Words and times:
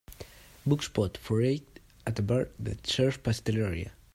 book 0.65 0.81
spot 0.81 1.15
for 1.15 1.43
eight 1.43 1.79
at 2.07 2.17
a 2.17 2.23
bar 2.23 2.47
that 2.57 2.87
serves 2.87 3.17
pastelaria 3.19 3.91